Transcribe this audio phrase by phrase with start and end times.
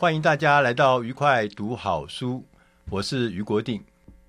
[0.00, 2.46] 欢迎大家来到愉快读好书，
[2.88, 3.82] 我是于国定。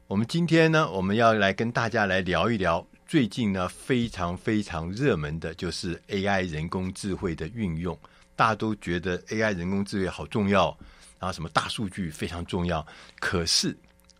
[0.07, 7.95] 我们今天呢，我们要来跟大家来聊一聊最近呢非常非常热门的，就是 AI 人工智慧的运用。
[8.35, 10.75] 大家都觉得 AI 人工智慧好重要，
[11.19, 12.83] 然后什么大数据非常重要。
[13.19, 13.77] 可是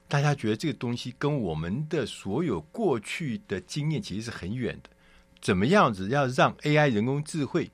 [0.08, 4.90] 大家觉得这个东西跟我们的所有过去的经验其实是很远的。
[5.42, 7.72] 怎么样子要让 AI 人工智慧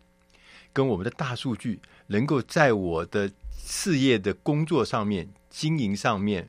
[0.71, 3.29] 跟我们的大数据能够在我的
[3.67, 6.47] 事业的工作上面、经营上面，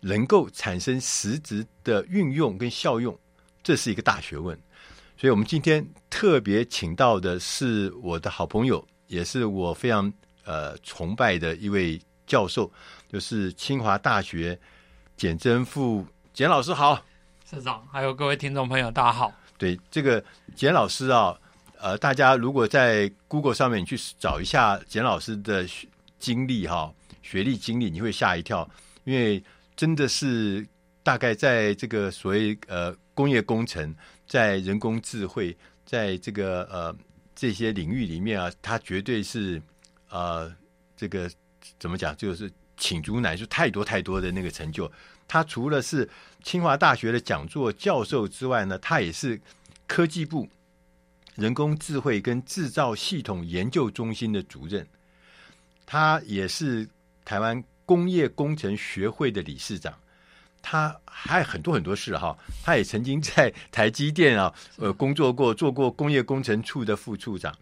[0.00, 3.16] 能够产生实质的运用跟效用，
[3.62, 4.58] 这是一个大学问。
[5.18, 10.10] 所以，我们今天特别请到的是我的好朋友，也是我非常
[10.44, 12.72] 呃崇拜的一位教授，
[13.12, 14.58] 就是清华大学
[15.18, 16.72] 简真富简老师。
[16.72, 17.04] 好，
[17.44, 19.30] 社长，还有各位听众朋友，大家好。
[19.58, 20.24] 对这个
[20.56, 21.38] 简老师啊，
[21.78, 25.68] 呃，大家如果在 Google 上面去找一下简老师的。
[26.18, 28.68] 经历哈，学历经历，你会吓一跳，
[29.04, 29.42] 因为
[29.76, 30.66] 真的是
[31.02, 33.94] 大概在这个所谓呃工业工程，
[34.26, 36.96] 在人工智慧，在这个呃
[37.34, 39.62] 这些领域里面啊，他绝对是
[40.10, 40.54] 呃
[40.96, 41.30] 这个
[41.78, 44.90] 怎么讲，就是罄竹难书，太多太多的那个成就。
[45.26, 46.08] 他除了是
[46.42, 49.40] 清华大学的讲座教授之外呢，他也是
[49.86, 50.48] 科技部
[51.36, 54.86] 人工智慧跟制造系统研究中心的主任。
[55.90, 56.86] 他也是
[57.24, 59.98] 台湾工业工程学会的理事长，
[60.60, 62.36] 他还很多很多事哈。
[62.62, 67.56] 他也曾经在台积电啊，呃，工作过，做过工业工程处的副处长。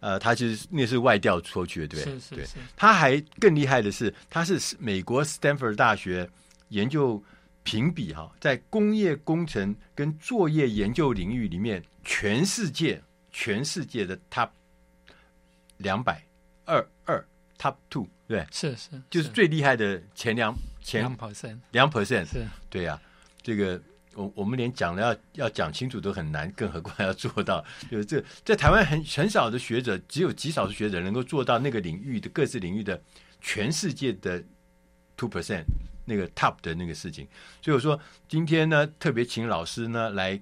[0.00, 2.20] 呃，他其实那是外调出去的，对不对？
[2.20, 2.58] 是是是。
[2.76, 6.28] 他还更厉害的是，他是美国斯坦福大学
[6.68, 7.22] 研究
[7.62, 13.02] 评比哈，在工业工程跟作业研究领域里面，全世界
[13.32, 14.50] 全世界的 Top
[15.78, 16.22] 两百
[16.66, 17.26] 二二。
[17.56, 23.00] Top two，对，是是，就是最厉害的前两前两 percent，两 percent，是，对呀、啊，
[23.42, 23.80] 这个
[24.14, 33.00] 我我们连讲了要要讲清楚都很难，更何况要做到，就是这在台湾很很少的学者，只有极少数学者能够做到那个领域的各自领域的
[33.40, 34.42] 全世界的
[35.16, 35.64] two percent
[36.04, 37.26] 那个 top 的那个事情。
[37.62, 37.98] 所以我说
[38.28, 40.38] 今天呢，特别请老师呢来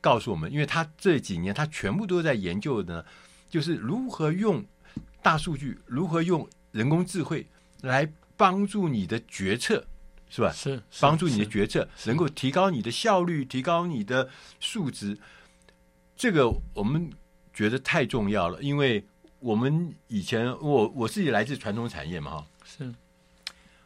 [0.00, 3.04] 告诉我们，因为他这几年他全部都在研究的呢，
[3.50, 4.64] 就是如何用。
[5.22, 7.46] 大数据如何用人工智慧
[7.82, 9.84] 来帮助你的决策，
[10.28, 10.50] 是吧？
[10.52, 14.28] 是，是帮助你的决策，能够提高你的效率，提高你的
[14.58, 15.16] 素质。
[16.16, 17.08] 这个我们
[17.54, 19.04] 觉得太重要了，因为
[19.38, 22.92] 我们以前我我自己来自传统产业嘛，哈，是。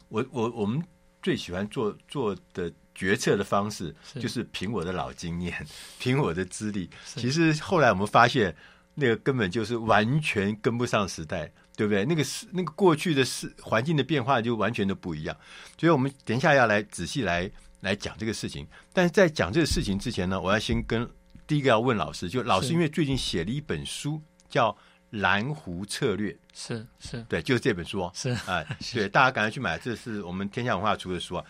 [0.09, 0.83] 我我我们
[1.23, 5.67] 最喜欢做做的决策的方式，就是凭我的老经验，
[5.99, 6.89] 凭我的资历。
[7.05, 8.57] 其实后来我们发现。
[8.99, 12.03] 那个根本就是完全跟不上时代，对不对？
[12.07, 15.37] 那个是那个过去的是环境的变化就完全都不一样，
[15.79, 17.49] 所以我们等一下要来仔细来
[17.81, 18.67] 来讲这个事情。
[18.95, 21.07] 但是在讲这个事情之前呢，我要先跟
[21.47, 24.19] 第一个要问老师，就老师因为最近写了一本书
[24.49, 24.73] 叫
[25.11, 28.65] 《蓝湖策略》，是是，对，就是这本书哦，是啊，
[28.95, 31.45] 对，大家赶快去买，这是我们天下文化出的书啊。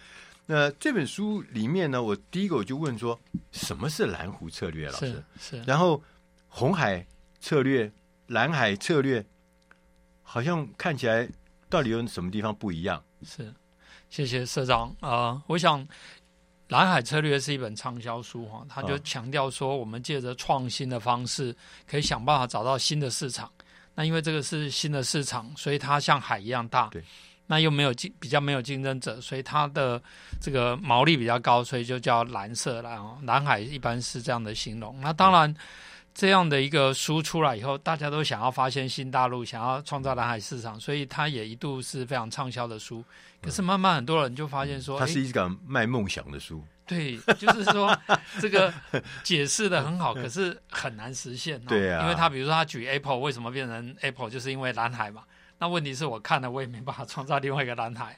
[0.46, 3.16] 那这本书里面呢，我第一个我就问说，
[3.52, 4.88] 什么是蓝湖策略？
[4.88, 6.02] 老师是，是，然后
[6.48, 7.06] 红海。
[7.46, 7.88] 策略，
[8.26, 9.24] 蓝海策略，
[10.24, 11.28] 好像看起来
[11.68, 13.00] 到底有什么地方不一样？
[13.22, 13.54] 是，
[14.10, 15.42] 谢谢社长啊、呃。
[15.46, 15.86] 我想，
[16.66, 21.54] 蓝海策略是一本畅销书哈，他就强调说，我们借着创新的方式，
[21.88, 23.48] 可以想办法找到新的市场。
[23.94, 26.88] 那因为这个是新的市场，所以它像海一样大。
[26.88, 27.00] 对。
[27.46, 30.02] 那又没有竞，比较没有竞争者，所以它的
[30.40, 33.16] 这个毛利比较高，所以就叫蓝色蓝哦。
[33.22, 35.00] 蓝海一般是这样的形容。
[35.00, 35.54] 那当然。
[36.16, 43.04] 这样的一个书出来以后，大家都想要发现新大陆，想要创造蓝海市场，所以它也一度是非常畅销的书。
[43.42, 46.64] 可是慢慢很多人就发现说，它是一个卖梦想的书。
[46.86, 47.94] 对，就是说
[48.40, 48.72] 这个
[49.22, 51.60] 解释的很好， 可是很难实现。
[51.66, 55.22] 对啊，因为他比如说他举 Apple 为什么变成 Apple，就是因为蓝海嘛。
[55.58, 58.16] 那问题是我看了，我也没办法创造另外一个蓝海。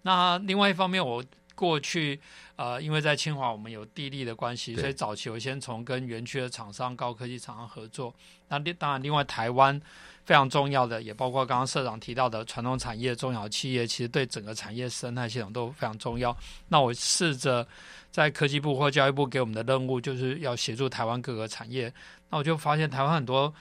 [0.00, 1.22] 那另外一方面，我
[1.54, 2.20] 过去
[2.56, 8.14] 呃，因为在清华我们有地利的关系，所以早期我先从跟园区的厂商、高科技厂商合作。
[8.48, 9.80] 那另当然，另外台湾
[10.24, 16.36] 非常重要的，也包括刚刚社长提到的传统产业、中小企业，其实对整个产业生态系统都非常重要。
[16.68, 17.66] 那我试着
[18.10, 21.92] 在科技部或教育部给我们的任务，就是要协助台湾各个产业。
[22.30, 23.52] 那我就发现台湾很多。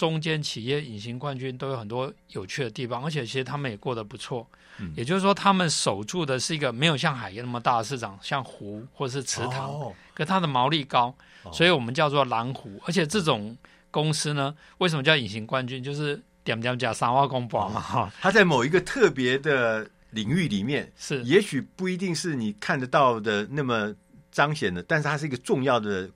[0.00, 4.48] 中间企业隐形冠军都有很多有趣的地方，而且其实他们也过得不错。
[4.78, 11.14] 嗯、也就是说，他们守住的是一个没有像海那么大的市场，像湖或是池塘，哦、可它的毛利高，
[11.52, 12.80] 所以我们叫做蓝湖。
[12.86, 13.54] 而且这种
[13.90, 15.84] 公司呢，为什么叫隐形冠军？
[15.84, 17.78] 就是点点加三花公宝嘛。
[17.78, 23.94] 哈，它在某一个特别的领域里面，是也许不一定是你看得到的那么
[24.32, 26.08] 彰显的，但是它是一个重要的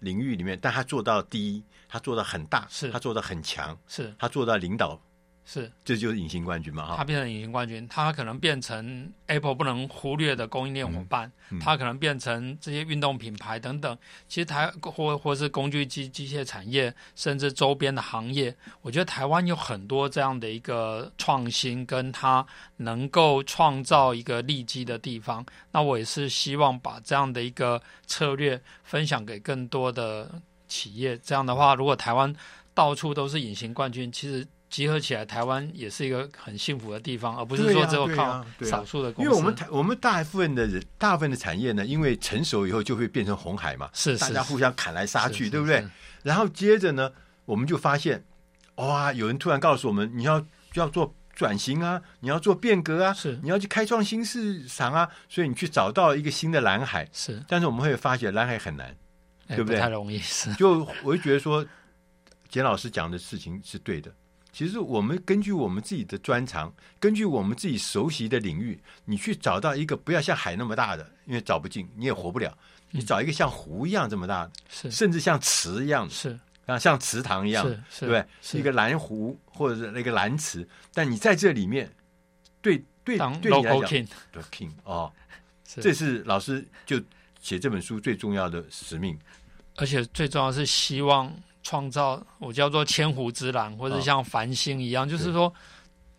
[0.00, 1.62] 领域里面，但它做到第一。
[1.88, 5.00] 他做的很大，是他做的很强，是他做到领导，
[5.44, 6.84] 是这就是隐形冠军嘛？
[6.84, 13.96] 哈，他变成隐形冠军，他可能变成 Apple 不能忽略的供应链伙伴，嗯嗯、他可能变成这些运动品牌等等。
[14.28, 22.46] 其实台或或是工具机机械产业，甚至周边的行业，我觉得台湾有很多这样的一个创新，跟他
[22.76, 25.42] 能够创造一个利基的地方。
[25.72, 30.42] 那我也是希望把这样的一个策略分享给更多的。
[30.68, 32.34] 企业这样的话，如果台湾
[32.74, 39.28] 到处都是隐形冠军，其实集合起来，台湾也是一个很幸福的地方，而不是说只有靠少数的公司。
[39.28, 45.84] 因为我们台我们大部分的人，大部分的产业呢，因为成熟以后就会变成红海嘛，是，是大家互相砍来杀去，是对不对？
[46.22, 47.10] 然后接着呢，
[47.46, 48.22] 我们就发现，
[48.74, 50.38] 哇，有人突然告诉我们，你要
[50.70, 57.42] 就要做转型啊，你要做变革啊，是，你要去开创新市场啊，所以你去找到一个新的蓝海，是。
[57.48, 58.94] 但是我们会发现蓝海很难。
[59.48, 59.76] 对不对？
[59.76, 60.52] 不太容易是。
[60.54, 61.66] 就我就觉得说，
[62.48, 64.12] 简老师讲的事情是对的。
[64.50, 72.56] 其实我们根据我们自己的专长，根据我们自己熟悉的领域，你去找到一个不要像海那么大的，因为找不进，你也活不了。
[72.90, 78.24] 你找一个像湖一样这么大的，是甚至像池一样的，是啊，像池塘一样，对不对？
[78.40, 81.92] 是一个蓝湖或者是那个蓝池，但你在这里面，
[82.62, 83.90] 对对对你来讲，
[84.32, 85.12] 对 king 哦，
[85.62, 86.98] 这是老师就
[87.40, 89.16] 写这本书最重要的使命。
[89.78, 91.32] 而且最重要是希望
[91.62, 95.52] 创造我叫做千湖之蓝，或者像繁星一样，哦、就是说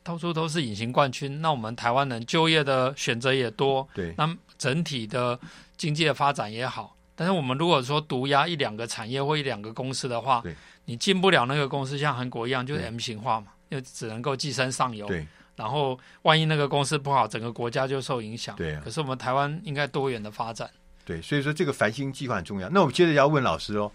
[0.01, 1.41] 到处都是隐形冠军。
[1.41, 5.37] 那我们台湾人就业的选择也多，对，那整体的
[5.75, 6.95] 经济的发展也好。
[7.15, 10.55] 但是我们如果说独压一两个产业或一两个公司的话，对，
[10.85, 15.05] 你进不了那个公司，像韩国一样就是 M 型化嘛，就只能够寄生上游。
[15.05, 15.27] 对，
[15.57, 18.55] 然后万一那个公司不好，整个国家就受影响。
[18.55, 20.69] 对、啊，可是我们台湾应该多元的发展。
[21.09, 22.69] 对，所以说这个繁星计划很重要。
[22.69, 23.91] 那我们接着要问老师哦，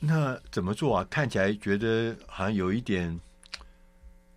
[0.00, 1.06] 那怎么做啊？
[1.08, 3.16] 看起来觉得好像有一点，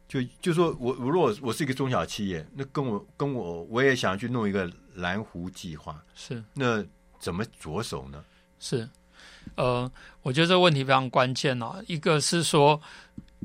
[0.07, 6.85] 就就说我我如果我是一个中小企业，那跟我跟我我也想要去弄一个蓝湖计划，是那
[7.19, 8.23] 怎么着手呢？
[8.59, 8.87] 是，
[9.55, 11.81] 呃，我觉得这个问题非常关键啊。
[11.87, 12.79] 一个是说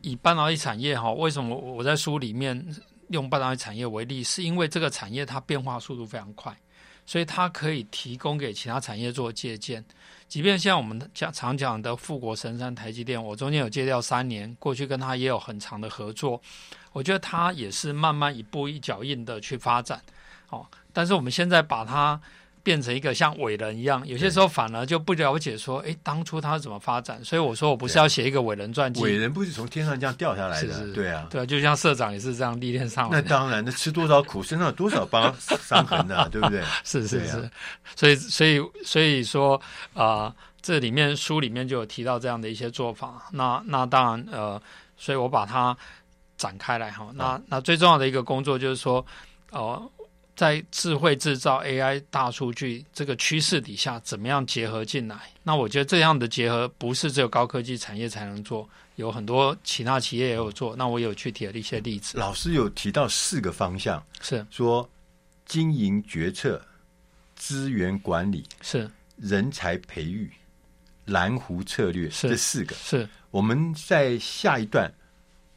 [0.03, 2.62] 以半导体产业哈，为什么我在书里面
[3.09, 6.55] 用半导体产业为例，是因为这个产业它变化速度非常快。
[7.11, 9.85] 所以它可以提供给其他产业做借鉴，
[10.29, 16.41] 即便像我们讲常讲的富国神山台积电，我中间有借调三年，过去跟他也有很长的合作，
[16.93, 20.01] 我觉得他也是慢慢一步一脚印的去发展，
[20.51, 22.21] 哦，但是我们现在把它。
[22.62, 27.25] 变成一个像伟人一样，有些时候反而就不了解说，哎，当初他是怎么发展？
[27.25, 29.01] 所以我说，我不是要写一个伟人传记。
[29.03, 33.23] 伟人不是从天上这样掉下来的，是是对啊，对啊，就像社长也是这样历练上来的。
[33.23, 36.62] 那当然，那吃多少苦，身上有多少疤伤痕的， 对不对？
[36.85, 37.50] 是是是，啊、
[37.97, 39.57] 所以所以所以说
[39.95, 43.26] 啊、呃，这里面书里面就有提到这样的一些做法。
[43.33, 44.61] 那那当然呃，
[44.97, 45.76] 所以我把它
[46.37, 47.09] 展开来哈。
[47.14, 49.05] 那、啊、那最重要的一个工作就是说，
[49.50, 49.90] 哦、呃。
[50.40, 55.30] 在智慧制造 AI 大数据这个趋势底下，怎么样结合进来？
[55.42, 58.66] 那我觉得这样的结合不是只有高科技产业才能做，
[58.97, 60.75] 有很多其他企业也有做。
[60.75, 62.16] 那我有具体的一些例子。
[62.16, 64.88] 老师有提到四个方向，是说
[65.44, 66.59] 经营决策、
[67.37, 70.32] 资源管理、是人才培育、
[71.04, 72.75] 蓝湖策略，这四个。
[72.76, 74.90] 是我们在下一段，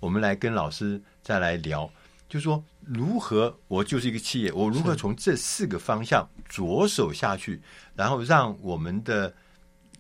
[0.02, 1.90] 我们来跟老师再来聊。
[2.28, 7.62] 就是说，如何我就是一个企业，我如何从这四个方向着手下去，
[7.96, 9.34] 然后让我们的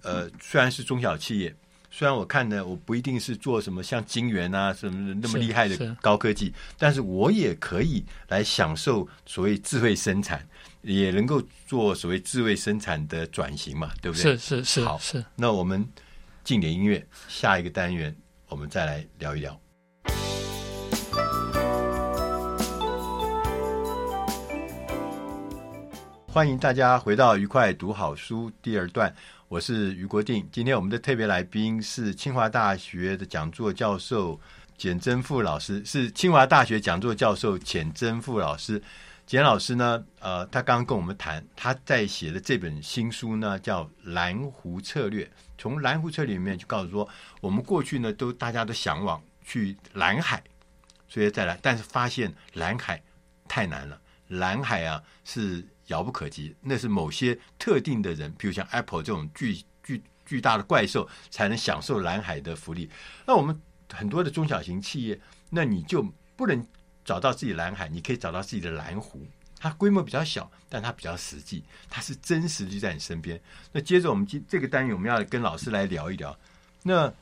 [0.01, 1.55] 呃，虽然是中小企业，
[1.89, 10.45] 虽然我看呢，我不一定是做什么像晶圆啊什么那么厉害的高科技，但是我也可以来享受所谓智慧生产，
[10.81, 14.35] 也能够做所谓智慧生产的转型嘛，对不对？
[14.35, 15.23] 是是是，好是。
[15.35, 15.87] 那我们
[16.43, 18.13] 进点音乐，下一个单元
[18.49, 19.62] 我们再来聊一聊。
[26.33, 29.13] 欢迎大家回到愉快读好书第二段，
[29.47, 30.49] 我是于国定。
[30.51, 34.41] 今天我们的特别来宾是清华大学的讲座教授
[34.75, 38.81] 简真富老师，是清华大学讲座教授简真富老师。
[39.27, 45.25] 简老师呢，呃，他刚刚跟我们谈，他在写的这本新书呢，叫《蓝湖策略》。
[45.59, 47.07] 从蓝湖策略里面就告诉说，
[47.41, 50.43] 我们过去呢都大家都向往去蓝海，
[51.07, 52.99] 所以再来，但是发现蓝海
[53.47, 55.63] 太难了，蓝海啊是。
[55.87, 62.89] 遥不可及，那是某些特定的人，比如像 Apple 这种巨巨巨大的怪兽，才能享受蓝海的福利。
[63.25, 63.59] 那我们
[63.91, 66.01] 很多的中小型企业，那你就
[66.37, 66.65] 不能
[67.03, 69.27] 找到自己蓝海，你可以找到自己的蓝湖。
[69.59, 73.39] 它规模比较小，但它比较实际，它是真实就在你身边。
[73.71, 76.37] 那接着我们今这个单元，我们要跟老师来聊一聊，
[76.83, 77.13] 那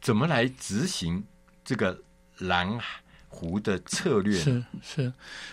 [0.00, 1.24] 怎么来执行
[1.64, 2.02] 这个
[2.38, 2.78] 蓝
[3.28, 4.38] 湖的策略？
[4.38, 5.12] 是是，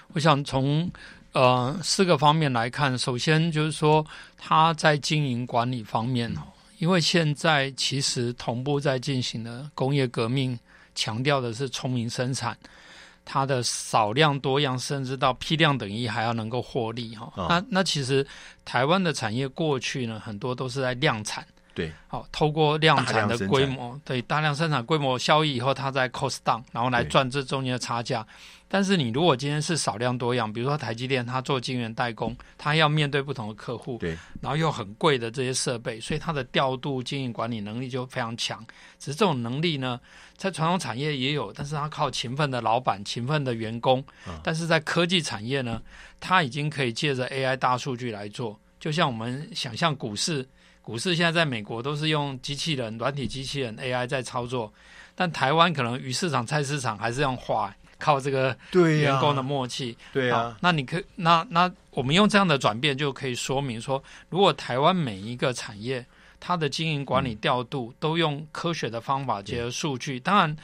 [0.10, 0.92] 我想从。
[1.34, 4.06] 呃，四个方面来看，首先就是说，
[4.38, 6.42] 它在经营管理方面哦，
[6.78, 10.58] 因为现在其实同步在进行的工业革命，
[10.94, 12.56] 强调的是聪明生产，
[13.26, 17.34] 它的少量多样，甚至到批量等一还要能够获利哈。
[17.36, 18.26] 哦，那那其实
[18.64, 21.44] 台湾的产业过去呢，很多都是在量产。
[21.74, 28.26] 对，好，透过量产的规模，对大量生产规模效益以后，它再 cost down，然后来赚这中间的差价。
[28.68, 38.66] 但是你如果今天是少量多样，比如说台积电，它做晶圆代工，它要面对不同的客户，对，然后又很贵的这些设备，所以它的调度经营管理能力就非常强。
[38.98, 40.00] 只是这种能力呢，
[40.38, 44.04] 在传统产业也有，但是它靠勤奋的老板、勤奋的员工。
[44.42, 45.80] 但是在科技产业呢，
[46.20, 50.48] 它已经可以借着 AI 大数据来做，就像我们想象股市。
[50.84, 54.72] 股市现在在美国都是用机器人、软体机器人 AI 在操作，
[55.16, 59.98] 但台湾可能鱼市场、菜市场还是用画，靠这个员工的默契。
[60.12, 66.06] 对呀、啊啊，那你可那那我们用这样的转变就可以说明说，如果台湾每一个产业
[66.38, 70.56] 它的经营管理调度都用科学的方法结合数据，当然。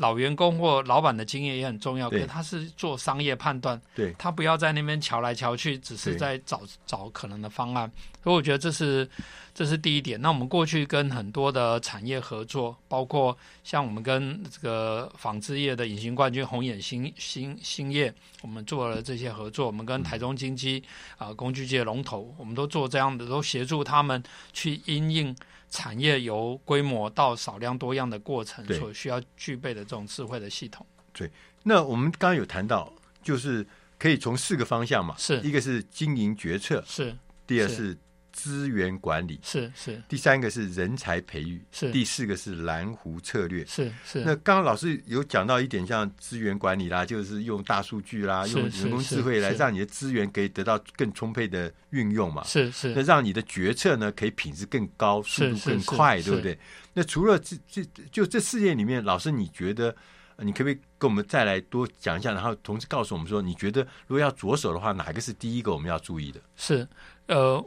[0.00, 7.90] 老员工或老板的经验也很重要，可是他是做商业判断，对，他不要在那边瞧来瞧去，只是在找找可能的方案。
[8.22, 9.08] 所以我觉得这是
[9.54, 10.20] 这是第一点。
[10.20, 19.66] 那我们过去跟很多的产业合作，包括像我们跟这个纺织业的隐形冠军红眼星兴兴业，我们做了这些合作。
[19.66, 20.82] 我们跟台中精机
[21.18, 25.36] 啊、呃、工具界龙头，我们都做这样的，都协助他们去因应。
[25.70, 30.86] 产业由规模到少量多样的过程，所需要具备的这种智慧的系统。
[31.12, 31.30] 对，
[31.62, 33.66] 那我们刚刚有谈到，就是
[33.98, 37.96] 可以从四个方向嘛，是一个是经营决策，是第二是。
[38.42, 44.20] 资源管理是是，第三个是人才培育是，第四个是蓝湖策略是是。
[44.20, 52.42] 那刚刚老师有讲到一点，像资源管理啦，就是用大数据啦，用人工智慧来让你的资源可以得到更充沛的运用嘛。
[52.44, 56.58] 是是，那让你的决策呢可以品质更高，速度更快，对不对？
[56.94, 59.94] 那除了这这就这四件里面，老师你觉得
[60.38, 62.32] 你可不可以跟我们再来多讲一下？
[62.32, 66.40] 然后同时告诉我们说，你觉得如果要着手的话，哪个是第一个我们要注意的？
[66.56, 66.88] 是
[67.26, 67.62] 呃。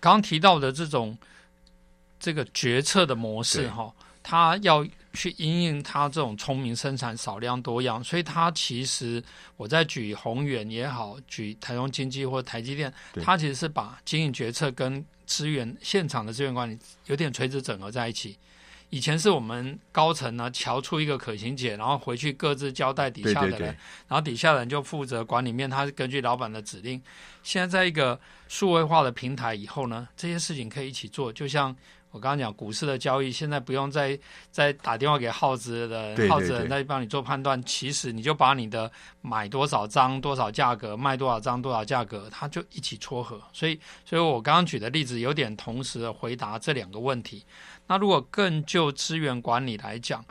[0.00, 1.16] 刚提到的这种
[2.18, 9.22] 这个决策的模式哈，它要去因应它这种聪明生产、少量多样，所以它其实
[9.56, 18.36] 我在举宏远也好，举台中经济或台积电，它其实是把经营决策跟资源现场的资源管理有点垂直整合在一起。
[18.90, 23.76] 以前是我们高层呢，瞧出一个可行解，然后回去各自交代底下的人，对对对，
[24.08, 27.02] 然后底下人就负责管理面，他是根据老板的指令。
[27.42, 31.32] 现在在一个数位化的平台以后呢，这些事情可以一起做。
[31.32, 31.74] 就像
[32.10, 34.18] 我刚刚讲股市的交易，现在不用再
[34.50, 37.60] 再打电话给耗子的人，耗子的人在帮你做判断。
[37.64, 38.90] 其实你就把你的
[39.20, 43.40] 买多少张多少价格，卖多少张多少价格，它就一起撮合。
[43.52, 47.44] 所以，所以我刚刚举的例子有点同时回答这两个问题。
[47.88, 50.24] 那如果更就资源管理来讲，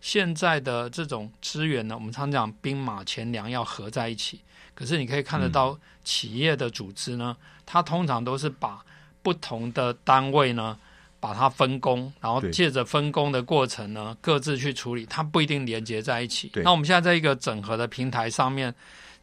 [0.00, 4.40] 现在的这种资源呢，我们常讲兵马钱粮要合在一起。
[4.74, 8.84] 可是你可以看得到，企业的组织呢，嗯、它通常都是把
[9.22, 10.78] 不同的单位呢，
[11.18, 16.52] 把它分工，然后借着分工的过程呢，各自去处理，它不一定连接在一起。
[16.62, 18.72] 那我们现在在一个整合的平台上面，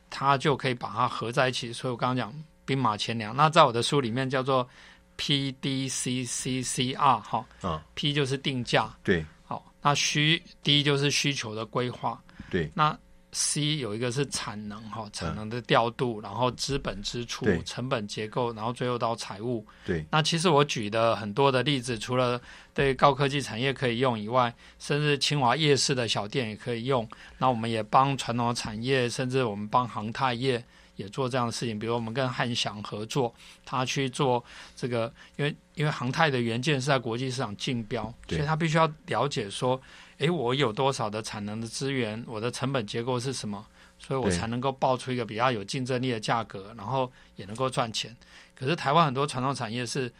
[0.09, 1.71] 它就可以把它合在一起。
[1.71, 2.33] 所以我刚刚讲
[2.65, 4.67] 兵马钱粮，那在我的书里面叫做。
[5.17, 12.97] P D C C C R 哈，嗯，P 就是定价，对，好，那需 D 就是需求的规划，对，那
[13.31, 20.05] C 有一个是产能哈，产能的调度，嗯、然后资本支出、成本结构，然后最后到财务，对。
[20.09, 22.39] 那其实我举的很多的例子，除了
[22.73, 27.05] 对高科技产业可以用以外，甚至清华夜市的小店也可以用。
[27.37, 30.63] 那我们也帮传统产业，甚至我们帮航太业。
[30.95, 33.33] 也做这样的事情，比如我们跟汉翔合作，
[33.63, 34.43] 他去做
[34.75, 39.79] 这个，因为因为航太的元件是在国际市场竞标，所以他必须要了解说，
[40.17, 43.65] 诶，我有多少的产能的资源，我的成本结构是什么，
[43.99, 48.15] 所以我才能够报出一个比较有竞争力的价格，然后也能够赚钱。
[48.53, 50.11] 可是台湾很多传统产业是。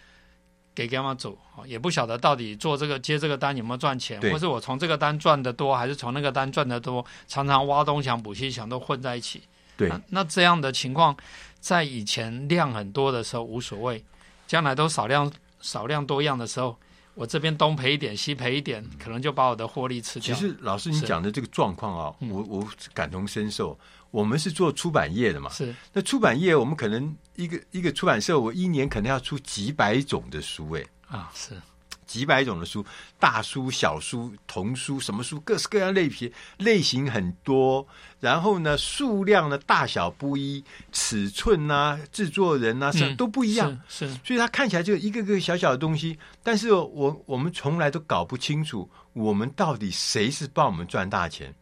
[0.75, 1.37] 给干嘛走？
[1.65, 7.05] 也不晓得到底做这个接这个单有没有赚钱，或是我从这个单赚的多，还是从那个单赚的多？
[7.29, 9.41] 常常挖东墙补西墙都混在一起。
[9.77, 11.15] 对，那，那这样的情况，
[11.59, 14.03] 在以前量很多的时候无所谓，
[14.47, 16.77] 将来都少量少量多样的时候，
[17.13, 20.35] 我这边东赔一点，西赔一点，可能就把我的获利吃掉。
[20.35, 23.77] 其实老师你讲的这个状况啊，我我感同身受。
[24.11, 25.75] 我们是做出版业的嘛，是。
[25.91, 31.61] 那出版业，我们可能一个一个出版社，我一年可能要出几百种的书，哎，啊，是
[32.05, 32.85] 几百种的书，
[33.19, 37.85] 大书、小书、童书，什么书，各式各样类别，类型很多。
[38.19, 44.07] 然后呢，数量呢，大小不一，尺寸啊，制作人啊，什么都不一样，嗯、是。
[44.09, 51.53] 是，所以它看起来就一个个小小的东西，但是我我们从来都搞不清楚，我们到底谁是帮我们赚大钱。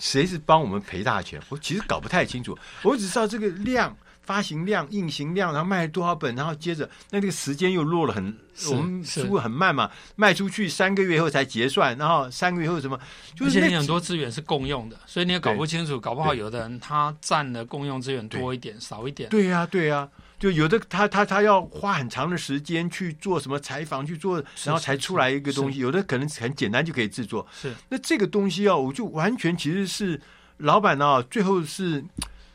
[0.00, 1.40] 谁是帮我们赔大钱？
[1.48, 8.36] 我其实搞不太清楚，我只知道这个量、发行量、印行量，然后卖了多少本，然后接着那这个时间又落了很，
[8.70, 12.98] 我们书很慢嘛，卖出去三个月后才结算，然后三个月后什么？
[13.36, 19.28] 就是而且很多资源是共用的，所以你也搞不清楚，搞不好有的人他占的共用资源多一点，少一点。
[19.30, 20.08] 对呀、啊，对呀、啊。
[20.36, 25.78] 就有的他他他要花很长的时间去做什么采访去做，然后才出来一个东西。
[25.78, 27.46] 有的可能很简单就可以制作。
[27.58, 30.20] 是那这个东西啊，我就完全其实是
[30.58, 32.04] 老板呢、啊，最后是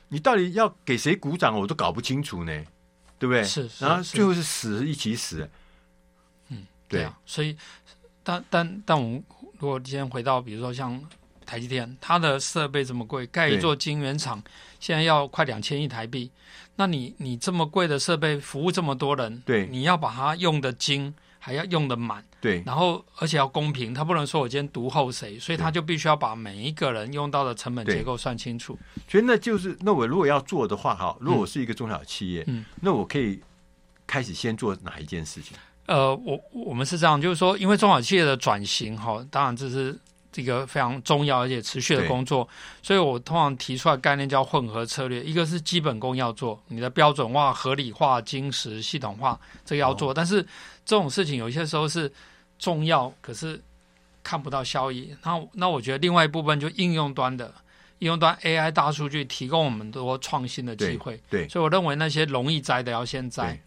[0.09, 2.63] 你到底要给谁鼓掌，我都搞不清楚呢，
[3.17, 3.43] 对不对？
[3.43, 3.69] 是。
[3.79, 5.49] 然后最后是死一起死。
[6.49, 7.17] 嗯，对啊。
[7.25, 7.55] 所以，
[8.23, 9.23] 但但但我们
[9.59, 11.01] 如果今天回到，比如说像
[11.45, 14.41] 台积电，它的设备这么贵，盖一座晶圆厂
[14.79, 16.31] 现在要快两千亿台币。
[16.75, 21.13] 那你你这么贵的设备服务这么多人，对，你要把它用的精，
[21.49, 28.77] 还要用的满，对，然后而且要公平，他不能说我今天独厚谁，所以他就必须要把每一个人用到的成本结构算清楚。
[29.07, 33.41] 所以那就是那我如果要做的话，哈，如果我是一个中小企业，嗯，那我可以
[34.05, 35.57] 开始先做哪一件事情？
[35.87, 39.97] 呃，我我们是这样，就是说，因为中小企业的转型，哈，当然这是。
[40.31, 42.47] 这个非常重要而且持续的工作，
[42.83, 45.23] 所以我通常提出来概念叫混合策略。
[45.23, 50.11] 一个是基本功要做，你的标准化、合理化、精实、系统化，这个要做。
[50.11, 50.41] 哦、但是
[50.85, 52.11] 这种事情有些时候是
[52.59, 53.59] 重要，可是
[54.21, 55.15] 看不到效益。
[55.23, 57.51] 那那我觉得另外一部分就应用端的，
[57.97, 61.19] 应用端 AI 大数据提供我们多创新的机会。
[61.27, 63.59] 对，对，所以我认为那些容易摘的要先摘。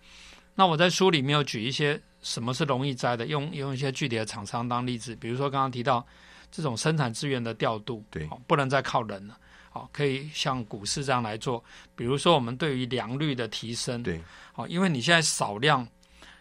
[0.54, 6.06] 那我在书里面有举一些什么是容易摘的，用用一些具体的厂商当例子，比如说刚刚提到。
[6.52, 9.38] 这种生产资源的调度，对，不能再靠人了，
[9.70, 11.64] 好，可以像股市这样来做。
[11.96, 14.20] 比如说，我们对于良率的提升，对，
[14.52, 15.88] 好，因为你现在少量，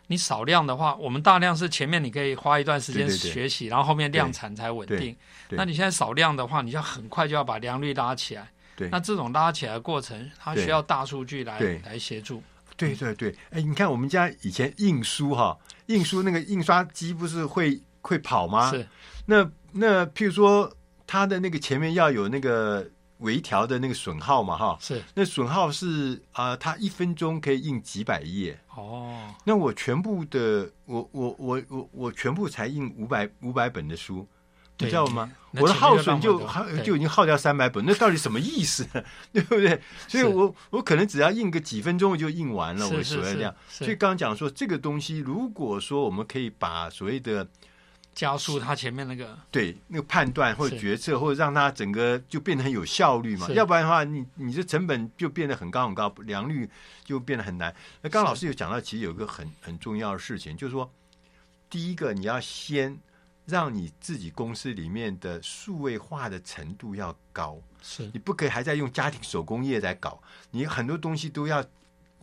[0.07, 5.15] 你少量的话，我们大量是前面你可以花一段时间学习，然后后面量产才稳定。
[5.51, 8.51] 那你现在少量的话，你要很快就要把良率拉起来。
[8.75, 12.43] 对，那这种拉起来的过程，它需要大数据来来协助。
[12.75, 18.69] 对对对，哎，你看我们家以前印书哈，印书那个印刷机不是会会跑吗？
[18.69, 18.85] 是，
[19.25, 19.49] 那。
[19.73, 20.71] 那譬如说，
[21.05, 25.01] 它的那个前面要有那个微调的那个损耗嘛，哈，是。
[25.15, 28.59] 那损耗是啊、呃，它一分钟可以印几百页。
[28.75, 29.33] 哦。
[29.45, 34.27] 那我全部的，我我我我我全部才印五百五百本的书，
[34.79, 35.31] 你知道吗？
[35.53, 38.87] 我的耗损就耗就已经耗掉三百本，那到底什么意思？
[39.33, 39.81] 对不对？
[40.07, 43.53] 所以我我可能只要印个几分钟我就印完了，我所谓这样。
[43.69, 47.45] 所以刚刚讲说这个东西，如果说我们可以把所谓的
[48.13, 53.49] 加速他前面那个对那个判断或者决策，或者让他整个就变得很有效率嘛。
[53.51, 56.69] 要不然的话，你你这成本就变得很高很高，良率
[57.05, 57.73] 就变得很难。
[58.01, 60.91] 那刚刚老师有讲到，其实有一个很很重要的事情，就是说，
[61.69, 62.99] 第一个你要先
[63.45, 70.21] 让你自己公司里面的数位化的程度要高，是你不可以还在用家庭手工业在搞，
[70.51, 71.63] 你很多东西都要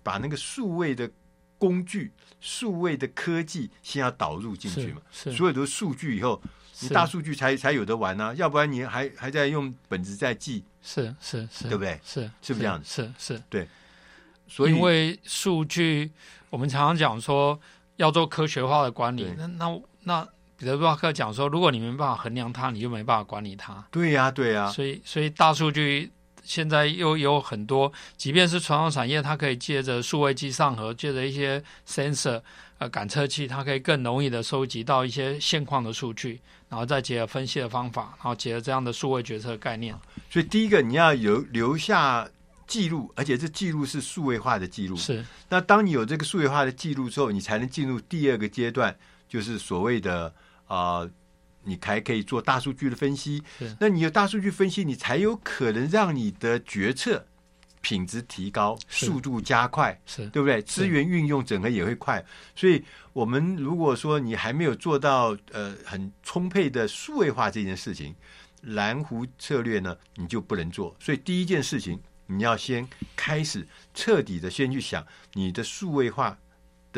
[0.02, 1.10] 把那个数位的。
[1.58, 6.40] 工具、数位的科技先要导入进去嘛，所有的数据以后，
[6.80, 12.00] 你大数据才才有得玩呢、啊，要不然你还还在用本子在记，是是是，对不对？
[12.04, 13.12] 是是不是这样子？
[13.18, 13.68] 是是，对。
[14.46, 16.10] 所以，因为数据，
[16.50, 17.58] 我们常常讲说
[17.96, 23.84] 要做科学化的管理，那那那彼得·杜拉克讲说，如果你没办法衡量它，你就没办法管理它。
[23.90, 24.70] 对呀、啊，对呀、啊。
[24.70, 26.10] 所以，所以大数据。
[26.48, 32.40] 现在又有很多，即便是传统产业，它可以借着数位机上盒，借着一些 sensor
[32.78, 39.94] 呃感测器，它可以更容易的收集到一些现况的数据，然后再结合分析的方法，然后结合这样的数位决策概念。
[40.30, 42.26] 所以第一个你要有留下
[42.66, 44.96] 记录，而且这记录是数位化的记录。
[44.96, 45.22] 是。
[45.50, 48.96] 那当你有这个数位化的记录之后，你才能进入第二个阶段，
[49.28, 50.32] 就是所谓的
[50.66, 51.10] 啊、呃，
[51.64, 53.42] 你还可以做大数据的分析。
[53.78, 57.26] 那你有大数据分析，你才有可能让你的决策
[57.80, 60.60] 品质提高，速度加快，是对不对？
[60.62, 62.24] 资源运用整合也会快。
[62.56, 68.14] 所以，我们如果说你还没有做到呃很充沛的数位化这件事情，
[68.62, 70.96] 蓝湖策略呢，你就不能做。
[71.00, 72.00] 所以，第一件事情。
[72.30, 76.38] 你要先开始彻底的先去想你的数位化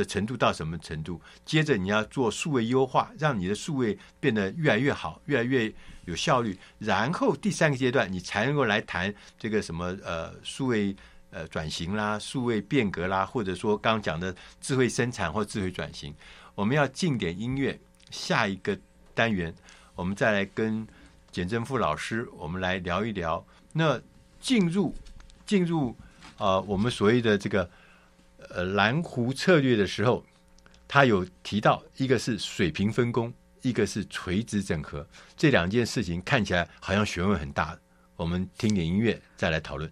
[0.00, 5.72] 的程度到什么程度，接着你要做数位优化，让你的数位变得越来越好，越来越
[6.06, 6.58] 有效率。
[6.78, 10.96] 然后第三个阶段，你才能够来谈这个什么呃数位
[11.30, 16.14] 呃转型啦、数位变革啦，或者说刚讲的智慧生产或智慧转型。
[16.54, 17.78] 我们要进点音乐，
[18.10, 18.78] 下一个
[19.14, 19.54] 单元
[19.94, 20.86] 我们再来跟
[21.30, 23.44] 简政富老师我们来聊一聊。
[23.74, 24.00] 那
[24.40, 24.94] 进入。
[25.46, 25.96] 进入、
[26.38, 27.68] 呃，我们所谓的这个
[28.48, 30.24] 呃蓝湖策略的时候，
[30.88, 37.78] 他有提到一个是水平分工，一个是垂直整合，这两件事情看起来好像学问很大。
[38.16, 39.90] 我们听点音乐再来讨论。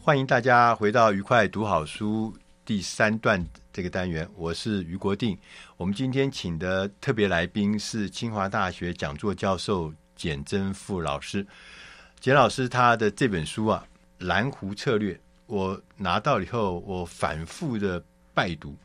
[0.00, 3.44] 欢迎大家回到愉快读好书第三段。
[3.70, 5.38] 这个单元，我是于国定。
[5.76, 11.46] 我们今天请的特别来宾是清华大学讲座教授简政富老师。
[12.20, 13.86] 简老师他的这本书啊，
[14.26, 15.14] 《蓝湖策略》，
[15.46, 18.02] 我拿到以后，我反复的
[18.34, 18.76] 拜读。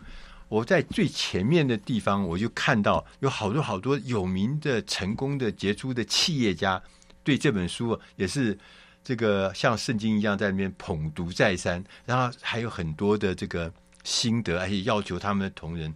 [0.50, 6.82] 我在最前面的地方，我就看到有好多好多有名的、成功的、杰出的企业家，
[7.24, 8.58] 对这本书也是
[9.04, 13.72] 这个像圣经一样在那边捧读再三，然后还有很多的这个。
[14.06, 15.90] 心得，而且要求他们的同仁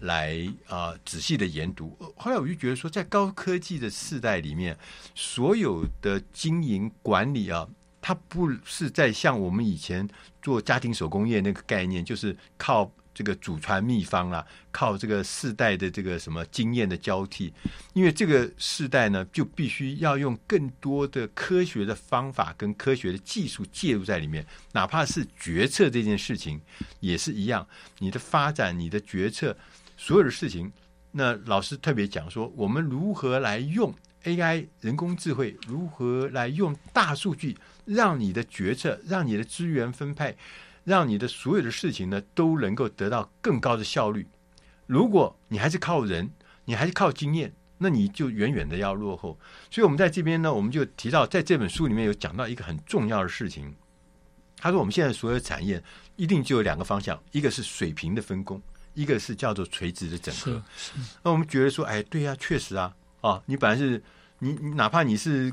[0.00, 1.96] 来啊、仔细的研读。
[2.16, 4.76] 后来我就觉得说，在高科技的时代里面，
[5.14, 7.68] 所有的经营管理啊，
[8.00, 10.08] 它不是在像我们以前
[10.42, 12.92] 做家庭手工业那个概念，就是靠。
[13.12, 17.52] 这个祖传秘方啦，靠这个世代的这个什么经验的交替，
[17.92, 26.62] 因为这个世代呢，就必须要用更多的科学的方法跟科学的技术介入在里面，哪怕是决策这件事情
[27.00, 27.66] 也是一样。
[27.98, 29.54] 你的发展、你的决策，
[30.00, 30.72] 所有的事情，
[31.12, 40.34] 那老师特别讲说，我们如何来用 AI 人工智慧，如何来用大数据，让你的决策，让你的资源分配。
[40.84, 44.26] 让你的所有的事情呢，都能够得到更高的效率。
[44.86, 46.30] 如果你还是靠人，
[46.64, 49.38] 你还是靠经验，那你就远远的要落后。
[49.70, 53.74] 所以，我们在这边呢，我们就提到，在这本书里面有讲到一个很重要的事情。
[54.56, 55.80] 他说，我们现在所有的产业
[56.16, 58.60] 一定就有两个方向，一个是水平的分工，
[58.94, 60.62] 一个是叫做垂直的整合。
[61.22, 64.02] 那我们觉得说，哎，对呀，确实啊，啊，你本来是
[64.38, 65.52] 你，你哪怕你是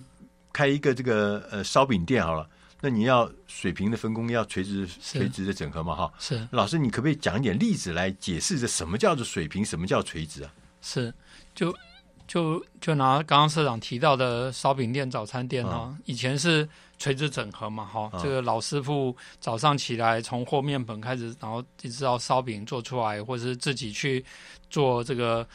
[0.52, 2.48] 开一个这个呃烧饼店好了。
[2.80, 5.96] 那你要水平的分工，要垂直垂直的整合嘛？
[5.96, 10.54] 哈，是老师，你可不可以讲一点例子来解释这什么叫做水平，什么叫垂直啊？
[10.80, 11.12] 是，
[11.56, 11.76] 就
[12.28, 17.86] 就就拿刚刚社长提到的烧饼店、早餐店啊，嗯、以前是垂直整合嘛？
[17.86, 24.24] 哈，嗯、这个老师傅早上起来从和面粉开始，然后一直到烧饼做出来，或者是自己去
[24.70, 25.48] 做这个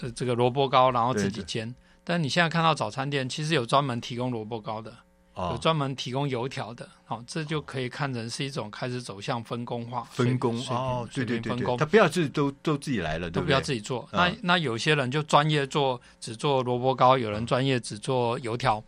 [0.00, 1.68] 呃这个萝卜糕，然后自己煎。
[1.68, 4.92] 对对，但你现在看到早餐店，其实有专门提供萝卜糕的。
[5.40, 10.02] 有专门提供油条的，好，这就可以看成是一种开始走向分工化。
[10.10, 14.08] 分工哦，对对对，分工，他不要自己都都自己来了，都不要自己做。
[14.10, 18.82] 那那有些人就专业做，只做萝卜糕；有人专业只做油条。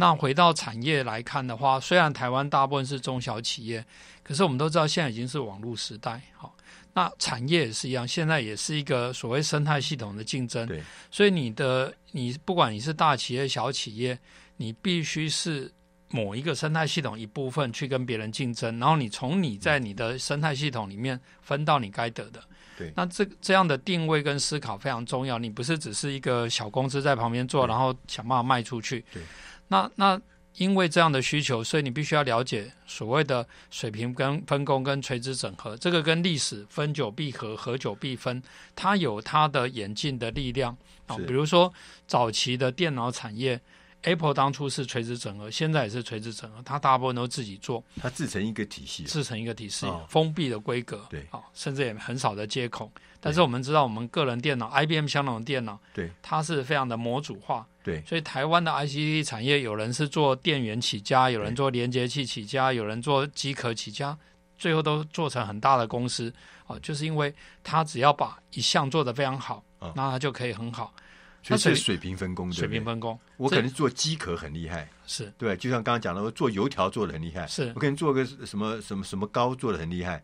[0.00, 3.84] 那回到产业来看的话，虽然台湾大部分是中小企业，
[4.22, 6.22] 可是我们都知道现在已经是网络时代。
[6.34, 6.56] 好，
[6.94, 10.66] 那产业也是一样，现在也是一个所谓生态系统的竞争。
[10.66, 14.18] 对，所以你的你不管你是大企业、小企业，
[14.56, 15.70] 你必须是。
[16.12, 22.42] 某一个生态系统一部分去跟别人竞争，然后你从你在你的生态系统里面分到你该得的。
[22.76, 25.38] 对，那这这样的定位跟思考非常重要。
[25.38, 29.04] 你不是只是一个小公司在旁边做，然后想办法卖出去。
[29.14, 29.22] 对，
[29.70, 30.20] 那那
[30.58, 35.76] 因为这样的需求，所以你必须要了解所谓的水平跟分工跟垂直整合。
[35.76, 38.40] 这个跟历史分久必合，合久必分，
[38.76, 41.16] 它有它的演进的力量啊。
[41.26, 41.72] 比如说
[42.06, 43.60] 早期的电脑产业。
[44.02, 52.90] Apple 当初是垂直整合，现在也是垂直整合，它大部分都自己做，它自成一个体系，自成一个体系，哦、封闭的规格，对，啊、哦，甚至也很少的接口。
[53.20, 64.16] 但是我们知道，我们个人电脑，IBM 相同的电脑，对，它是非常的模组化，对，所以台湾的 ICT 产业，有人是做电源起家，有人做连接器起家，有人做机壳起家，
[64.56, 66.32] 最后都做成很大的公司，
[66.64, 69.62] 啊、哦，就是因为它只要把一项做得非常好，
[69.94, 70.94] 那它就可以很好。
[71.42, 73.18] 所以是水平分工，水平分工。
[73.36, 75.32] 我可能做机壳很厉害，是。
[75.38, 77.72] 对，就像刚刚讲的，我做油条做的很厉害，是。
[77.74, 80.22] 我可能做个什么什么什么糕做的很厉害。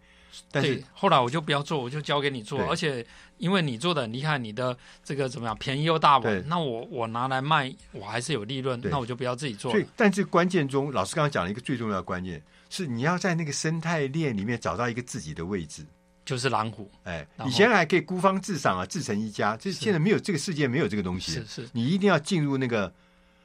[0.50, 3.06] 但是后来我就不要做，我就交给你做，而且
[3.38, 9.70] 因为你做的很厉害，你的这个怎么样，便宜又大碗，那我我拿来卖，我还是有利润，那我就不要自己做。
[9.70, 15.86] 所以，但这关键中，老师刚刚讲了一个最重要的关键，是你要在那个生态链里面找到一个自己的位置，
[16.26, 16.90] 就是蓝虎。
[17.04, 22.86] 哎，以前还可以孤芳自赏啊，自成一家，就是现在没有这个世界没有这个东西，是是，你一定要进入那个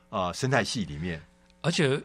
[0.10, 1.22] 啊、呃、生态系里面。
[1.62, 1.98] 而且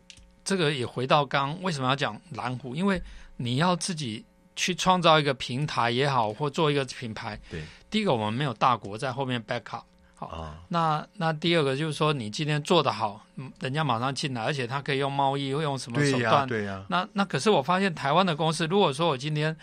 [0.45, 3.03] 这个也回到刚为什么要讲蓝虎，因为
[3.39, 4.25] 你要自己。
[4.59, 7.39] 去创造一个平台也好，或做一个品牌。
[7.51, 9.85] 对，第一个我们没有大国在后面 back up。
[10.15, 13.27] 好，啊、那那第二个就是说，你今天做得好，
[13.61, 16.49] 人家马上进来，而且他可以用贸易，会用什么手段？
[16.49, 16.87] 对呀、啊。
[16.89, 19.55] 那那可是我发现台湾的公司，如果说我今天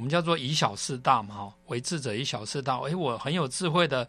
[0.00, 2.78] 我们叫做以小事大嘛，哈，为智者以小事大。
[2.78, 4.08] 哎，我很有智慧的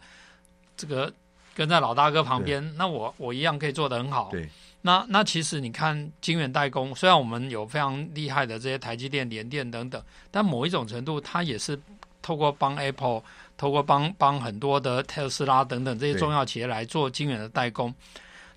[0.77, 1.11] 这个
[1.53, 4.29] 跟在老大哥旁边，那我我一样可以做得很好。
[4.31, 4.49] 对。
[4.83, 10.01] 那那其实你看晶圆代工，虽然我们有非常厉害的这些台积电、联电等等，
[10.31, 11.77] 但某一种程度，它也是
[12.21, 13.21] 透过帮 Apple、
[13.57, 17.93] 透过帮帮很多的特斯拉等等这些重要企业来做晶圆的代工。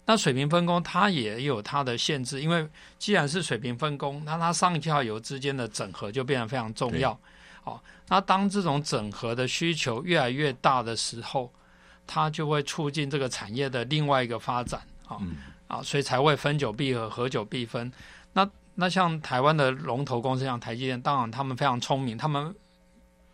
[0.07, 7.19] 那水平分工它也有它的限制，因为既然是水平分工，那它上下游之间的整合就变得非常重要。
[7.62, 11.53] 好，那当这种整合的需求越来越大的时候，
[12.07, 14.81] 它就会促进这个产业的另外一个发展。
[15.05, 15.19] 好。
[15.21, 15.37] 嗯
[15.67, 17.90] 啊，所以才会分久必合，合久必分。
[18.35, 22.55] 那那像台湾的龙头公司，像台积电，当然他们非常聪明，他们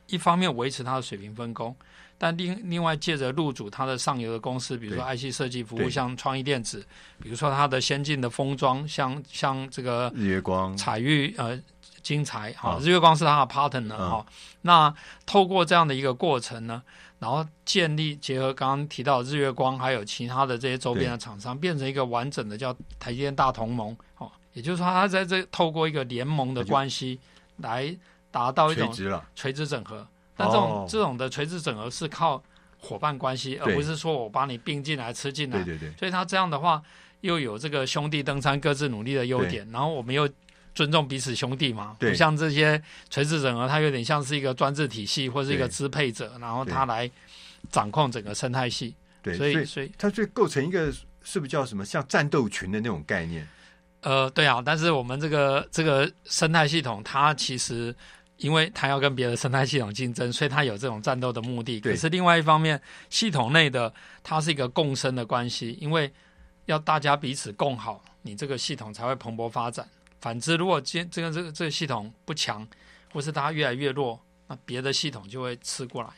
[0.06, 1.74] 一方面维持它的水平分工，
[2.22, 6.84] 但另另外借着入主它的上游的公司，比如说 IC 设计服务，像创意电子，
[7.18, 11.58] 比如说它的先进的封装，像像这个日月光、彩玉呃
[12.02, 14.32] 精彩，哈，日月光是它的 partner 哈、嗯。
[14.60, 16.82] 那透过这样的一个过程呢，
[17.18, 23.96] 然后建立结合刚刚提到日月光，还有其他的这些周边的厂商，变成一个完整的叫台积电大同盟。
[24.18, 27.18] 哦，也就是说，它在这透过一个联盟的关系
[27.56, 27.96] 来
[28.30, 28.92] 达到一种
[29.34, 30.06] 垂直整合。
[30.40, 32.42] 但这种这种的垂直整合是靠
[32.78, 35.62] 伙伴关系，而不是说我把你并进来吃进来。
[35.62, 35.92] 对对对。
[35.98, 36.82] 所以他这样的话，
[37.20, 39.68] 又有这个兄弟登山各自努力的优点。
[39.70, 40.28] 然后我们又。
[40.72, 47.10] 尊重彼此兄弟嘛，不像这些垂直整合，它有点像是一个专制体系或是一个支配者，然后他来
[47.68, 48.94] 掌控整个生态系。
[49.20, 50.90] 对，所以所以，所以它就构成一个
[51.24, 53.46] 是不是叫什么像战斗群的那种概念？
[54.02, 54.62] 呃，对啊。
[54.64, 57.94] 但是我们这个这个生态系统，它其实
[58.40, 61.78] 因为它要跟别的生态系统竞争，所以它有这种战斗的目的。
[61.78, 66.12] 可是另外一方面，系统内的它是一个共生的关系，因为
[66.64, 69.86] 要大家彼此共好，你这个系统才会蓬勃发展。
[70.20, 72.66] 反之，如果今这个这个这个系统不强，
[73.12, 76.10] 或是它越来越弱，那别的系统就会吃过来，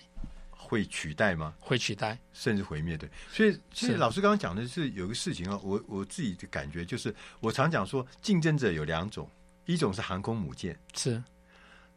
[0.50, 1.54] 会取代吗？
[1.60, 2.96] 会取代，甚至毁灭。
[2.96, 9.28] 对，所以其实老师刚刚讲的是有个事情啊，我我自己的感觉就是，我常讲说，竞争者有两种，
[9.66, 11.22] 一种是航空母舰，是，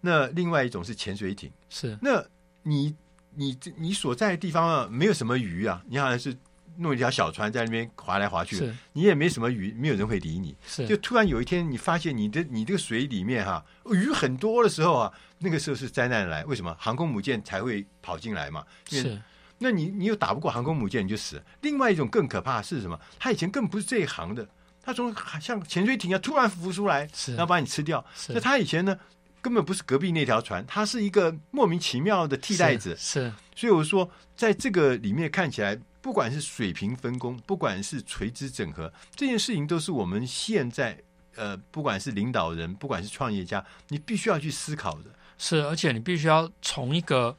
[0.06, 1.98] 那另外一种是潜水艇，是。
[2.02, 2.24] 那
[2.64, 2.96] 你
[3.34, 6.38] 你你所在的地方啊，没有什么鱼啊，你好像是。
[6.78, 10.54] 弄一条小船在那边划来划去，你也没什么鱼，没有人会理你。
[10.68, 16.44] 是，就突然有一天，你发现你的你这个水里面哈、啊、鱼很多的时候啊，那个时候是灾难来。
[16.44, 16.76] 为什么？
[16.78, 18.62] 航空母舰才会跑进来嘛。
[18.90, 19.18] 是，
[19.58, 21.42] 那你你又打不过航空母舰，你就死。
[21.62, 23.00] 另外一种更可怕是什么？
[23.18, 24.46] 他以前更不是这一行的，
[24.84, 28.06] 他从像潜水艇啊突然浮出来，然后把你吃掉。
[28.28, 29.00] 那他以前呢，
[29.46, 32.96] 根本不是隔壁那条船，它是一个莫名其妙的替代者。
[32.96, 35.80] 是，是所以我说，在这个里面看起来。
[36.02, 40.96] 不管是水平分工，不管是垂直整合，这件事情都是我们现在
[41.36, 45.06] 呃，不管是领导人，不管是创业家，你必须要去思考的。
[45.40, 47.36] 是，而且你必须要从一个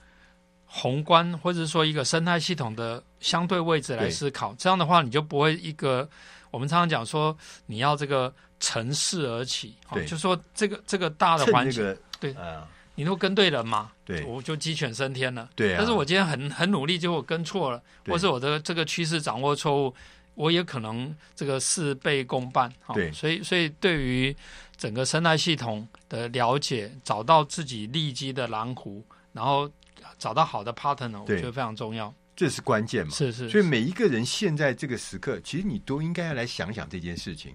[0.65, 4.53] 宏观或者说一个生态系统的相对位置来思考。
[4.59, 6.11] 这样的话，你就不会一个
[6.51, 12.67] 我们常常讲说，你要这个乘势而起，对，哦、就说这个这个大的环境，这个、对啊。
[12.99, 13.93] 你都跟对人嘛？
[14.07, 15.47] 对，我就鸡犬升天了。
[15.55, 15.77] 对啊。
[15.77, 19.95] 但是我今天很很努力，结果跟错了，或是我的这个趋势掌握错误，
[20.35, 22.73] 我也可能这个事倍功半。
[22.95, 23.13] 对。
[23.13, 24.35] 所以，所以对于
[24.79, 29.71] 整个生态系统的了解，找到自己利基的蓝湖，然后
[30.19, 32.11] 找到好的 partner，我觉得非常重要。
[32.35, 33.13] 这是关键嘛？
[33.13, 33.51] 是是，是。
[33.51, 37.55] 所以每一个人现在这个时刻，其实你都应该要来想想这件事情，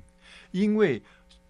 [0.51, 1.01] 因为。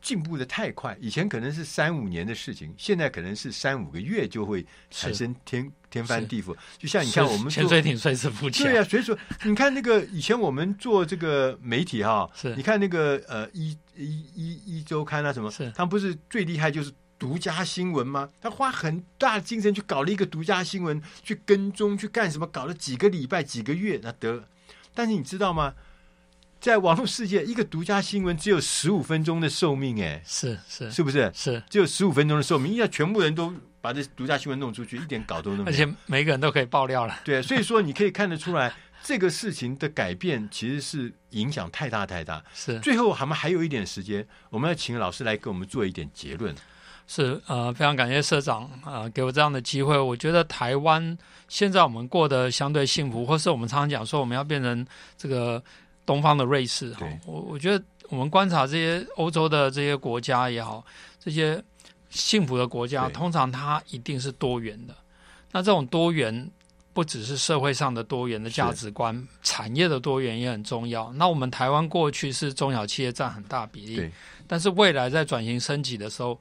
[0.04, 6.58] 进步的太快，以前可能是三五年的事情，现在可能是三五个月就会产生天天翻地覆。
[6.80, 8.72] 就像你看，我们潜水艇随时浮起来。
[8.72, 18.28] 对啊，所以说你看那个以前我们做这个媒体哈，是你看那个呃一一一一周刊啊什么，是他们不是最厉害就是独家新闻吗？
[18.42, 24.48] 他花很大的精神去搞了一个独家新闻，去跟踪去干什么，搞了几个礼拜几个月，那得了。
[24.96, 25.76] 但是你知道吗？
[26.62, 31.32] 在网络世界，一个独家新闻只有十五分钟的寿命，哎，是是，是不是？
[31.34, 37.20] 是，只有十五分钟的寿命，因为全部人都把这独家新闻弄出去，一点搞都没有，而且每个人都可以爆料了。
[37.26, 38.72] 对，所以说你可以看得出来，
[39.02, 42.44] 这个事情的改变其实是影响太大太大。
[42.54, 46.54] 是，最后我们还有一点时间，我们要请老师来给我们做一点结论。
[47.08, 49.98] 是，呃，非常感谢社长啊，呃，给我这样的机会。
[49.98, 54.86] 我觉得台湾现在我们过得相对幸福，或是我们常常讲说我们要变成
[55.18, 55.64] 这个。
[56.12, 60.86] 东方的瑞士哈，我我觉得我们观察这些欧洲的这些国家也好，
[61.18, 61.64] 这些
[62.10, 64.94] 幸福的国家，通常它一定是多元的。
[65.54, 66.52] 那这种多元
[66.92, 71.14] 不只是社会上的多元的价值观，产业的多元也很重要。
[71.14, 74.12] 那我们台湾过去是中小企业占很大比例，
[74.46, 76.38] 但是未来在转型升级的时候。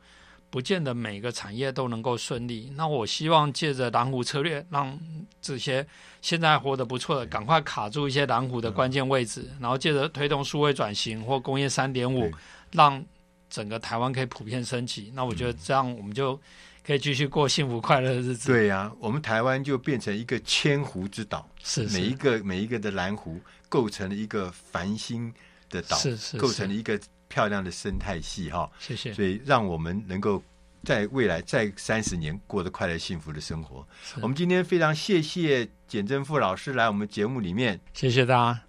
[0.50, 2.72] 不见得每个产业都能够顺利。
[2.76, 4.98] 那我希望借着蓝湖策略，让
[5.40, 5.86] 这些
[6.20, 12.28] 现在活得不错的，赶快卡住一些蓝湖的关键位置，然后借着推动数位转型或工业三点五，
[12.72, 13.00] 让
[13.48, 15.12] 整个台湾可以普遍升级。
[15.14, 16.38] 那我觉得这样我们就
[16.84, 18.48] 可以继续过幸福快乐的日子。
[18.48, 25.32] 对呀、啊，我们台湾就变成一个千湖之岛，是，是每一个每一个的蓝湖构成了一个繁星
[25.68, 27.00] 的岛，是是，是构成了一个。
[27.30, 29.14] 漂亮的生态系哈，谢谢。
[29.14, 30.42] 所以让我们能够
[30.84, 33.86] 在未来再三十年过得快乐幸福的生活。
[34.20, 38.60] 我们今天非常谢谢简正富老师来我们节目里面，谢谢大家。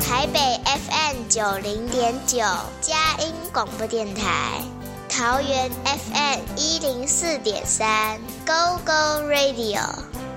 [0.00, 2.38] 台北 FM 九零点九，
[2.80, 4.81] 佳音广播电台。
[5.14, 9.78] 桃园 FM 一零四点三，Go Go Radio；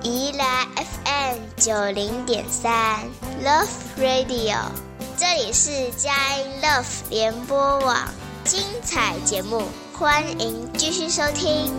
[0.03, 2.99] 宜兰 FM 九零点三
[3.41, 4.57] ，Love Radio。
[5.15, 8.05] 这里是佳音 Love 联播网，
[8.43, 11.73] 精彩节目，欢迎继续收听。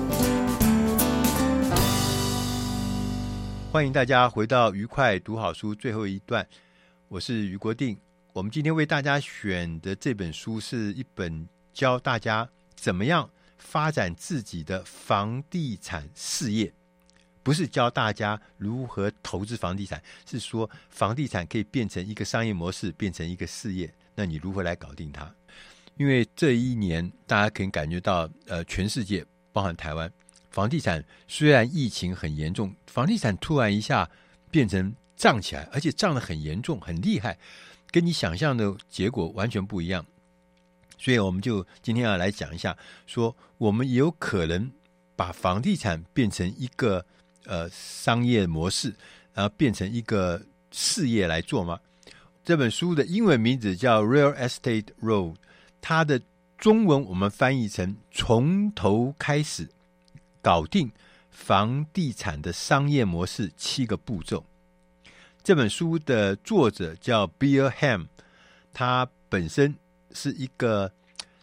[3.71, 6.49] 欢迎大家回到愉快读好书最后一段，
[7.09, 7.95] 我是余国定。
[8.33, 12.49] 我们今天为大家选的这本书是一本教大家。
[12.77, 16.73] 怎么样发展自己的房地产事业？
[17.43, 23.93] 不是教大家如何投资房地产，是说房地产可以变成一个商业模式，变成一个事业。
[24.15, 25.33] 那你如何来搞定它？
[25.97, 30.13] 因为这一年大家可以感觉到，呃，全世界包含台湾，
[30.51, 34.11] 房地产虽然疫情很严重，房地产突然一下
[34.51, 37.39] 变成涨起来，而且涨得很严重、很厉害，
[37.91, 40.05] 跟你想象的结果完全不一样。
[40.99, 44.71] 所以我们就今天要来讲一下，说我们有可能
[45.15, 47.05] 把房地产变成一个
[47.45, 48.95] 呃商业模式，
[49.35, 51.79] 然后变成一个事业来做吗？
[52.43, 55.35] 这本书的英文名字叫《Real Estate Road》，
[55.81, 56.21] 它的
[56.57, 59.69] 中文我们翻译成“从头开始
[60.41, 60.91] 搞定
[61.31, 64.45] 房地产的商业模式七个步骤”。
[65.45, 68.07] 这本书的作者叫 Bill Ham，
[68.73, 69.77] 他本身。
[70.17, 70.91] 是一个，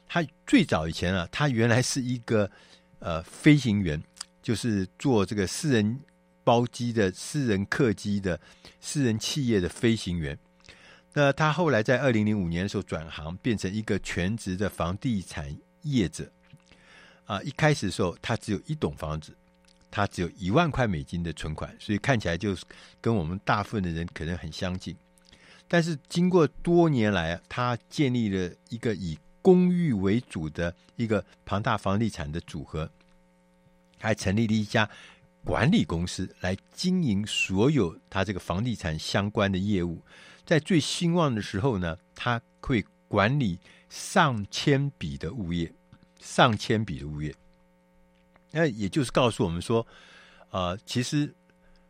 [0.08, 2.50] 他最早以前啊，他原来是一个
[2.98, 4.02] 呃飞行员，
[4.42, 6.00] 就是做这个私人
[6.44, 8.40] 包机的、私人客机的、
[8.82, 10.36] 私人企业的飞行员。
[11.14, 16.28] 那他后来在二零零五年的时候转行，变成一个全职的房地产业者。
[17.26, 19.32] 啊，一开始的时候他只有一栋房子，
[19.92, 22.58] 他只有一万块美金的存款，所以看起来就
[23.00, 24.96] 跟我们大部分的人可能很相近。
[25.74, 32.88] 但是经过多年来，他建立了一个以公寓为主的一个庞大房地产的组合，
[33.98, 34.88] 还成立了一家
[35.44, 40.00] 管理公司来经营所有他这个房地产相关的业务。
[40.46, 43.58] 在最兴旺的时候呢，他会管理
[43.90, 45.74] 上千笔的物业，
[46.20, 47.34] 上千笔的物业。
[48.52, 49.88] 那也就是告诉我们说，
[50.52, 51.34] 呃，其实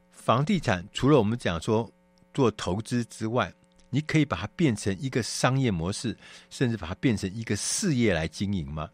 [0.10, 1.91] 房地产除了我们讲说
[2.34, 3.54] 做投资之外，
[3.93, 6.17] 你可以把它变成一个商业模式，
[6.49, 8.89] 甚至把它变成一个事业来经营吗？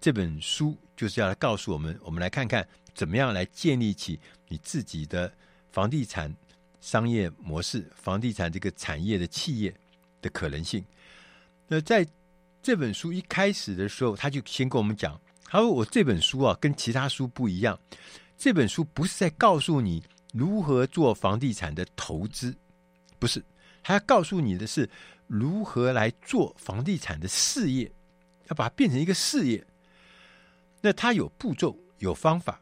[0.00, 5.32] 这本书就是要来告诉我们，我们来看看怎么样来建立起你自己的
[5.70, 6.34] 房地产
[6.80, 9.72] 商业模式、房地产这个产业的企业
[10.20, 10.84] 的可能性。
[11.68, 12.04] 那在
[12.60, 17.78] 这本书一开始的时候，他就先跟我们讲，他说：“我这本书啊，跟其他书不一样，
[18.36, 22.52] 这本书不是在告诉你如何做房地产的投资，
[23.20, 23.40] 不是。”
[23.82, 24.88] 他要告诉你的是
[25.26, 27.92] 如何来做房地产的事业，
[28.48, 29.66] 要把它变成一个事业。
[30.80, 32.60] 那他有步骤，有方法。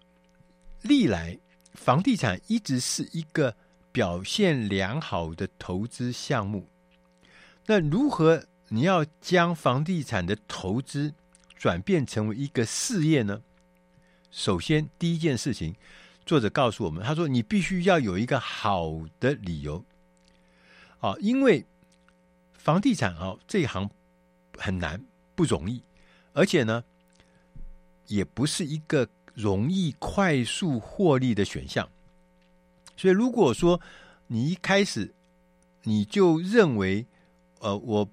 [0.83, 1.39] 历来
[1.75, 3.57] 房地产一直是一个
[3.91, 6.69] 表现良好的投资项目。
[7.67, 11.15] 那如何你要将房地产的投资
[11.57, 13.43] 转变成为一个事业呢？
[14.31, 15.75] 首先第一件事情，
[16.27, 19.85] 作者告诉我们，他说你必须要有一个好的理由
[21.01, 21.65] 啊，因为
[22.55, 23.89] 房地产啊这一行
[24.57, 25.03] 很难
[25.35, 25.83] 不容易，
[26.33, 26.83] 而且呢，
[28.07, 31.89] 也不是一个容易快速获利的选项。
[32.97, 33.81] 所以，如果说
[34.27, 35.15] 你一开始
[35.85, 37.07] 你就认为，
[37.61, 38.11] 呃，我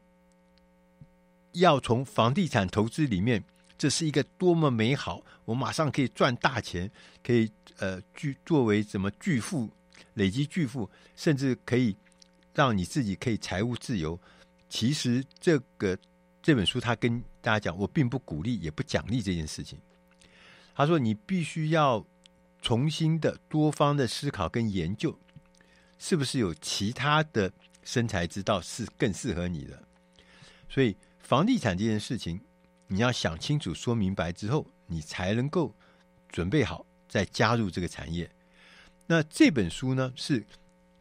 [1.54, 3.44] 要从房地产投资里面，
[3.78, 6.90] 这是一个多么美好，我马上可以赚大钱，
[7.24, 9.70] 可以呃巨作为什么巨富，
[10.14, 11.98] 累积巨富，甚至可以
[12.56, 14.20] 让你自己可以财务自由。
[14.68, 15.96] 其实这个
[16.42, 19.78] 这本书他跟大家讲，我并不鼓励，也不奖励这件事情。
[20.74, 22.04] 他说，你必须要
[22.62, 25.18] 重新的多方的思考跟研究，
[26.00, 27.52] 是不是有其他的
[27.84, 29.82] 生财之道是更适合你的。
[30.68, 32.42] 所以房地产这件事情，
[32.88, 35.74] 你要想清楚、说明白之后，你才能够
[36.28, 38.30] 准备好再加入这个产业。
[39.08, 40.46] 那这本书呢，是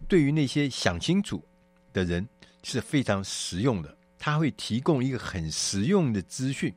[0.08, 1.42] 对于那些想清楚
[1.92, 2.28] 的人
[2.62, 6.72] 是非常实用的，它会提供一个很实用的资讯。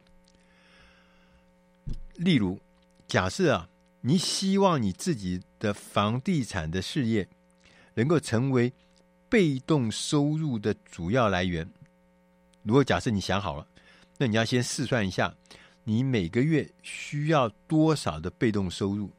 [2.16, 2.60] 例如，
[3.08, 3.70] 假设啊，
[4.02, 7.28] 你希望你自己的房地产的事业
[7.94, 8.74] 能够成为
[9.30, 11.70] 被动收入的主要来源。
[12.64, 13.68] 如果假设你想好了，
[14.18, 15.36] 那你要先试算一下，
[15.84, 19.12] 你每个月需要多少的被动收入，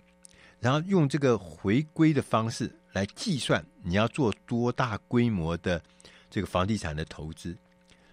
[0.61, 5.83] 然后用这个回归的方式来计算你要做多大规模的
[6.29, 7.57] 这个房地产的投资。